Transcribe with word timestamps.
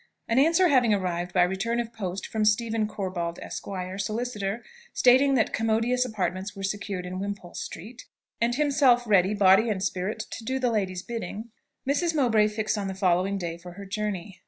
An 0.27 0.39
answer 0.39 0.67
having 0.69 0.95
arrived 0.95 1.31
by 1.31 1.43
return 1.43 1.79
of 1.79 1.93
post 1.93 2.25
from 2.25 2.43
Stephen 2.43 2.87
Corbold, 2.87 3.37
Esq., 3.37 3.65
solicitor, 4.03 4.63
stating 4.93 5.35
that 5.35 5.53
commodious 5.53 6.05
apartments 6.05 6.55
were 6.55 6.63
secured 6.63 7.05
in 7.05 7.19
Wimpole 7.19 7.53
street, 7.53 8.05
and 8.41 8.55
himself 8.55 9.05
ready, 9.05 9.35
body 9.35 9.69
and 9.69 9.83
spirit, 9.83 10.21
to 10.31 10.43
do 10.43 10.57
the 10.57 10.71
lady's 10.71 11.03
bidding, 11.03 11.51
Mrs. 11.87 12.15
Mowbray 12.15 12.47
fixed 12.47 12.79
on 12.79 12.87
the 12.87 12.95
following 12.95 13.37
day 13.37 13.59
for 13.59 13.73
her 13.73 13.85
journey. 13.85 14.39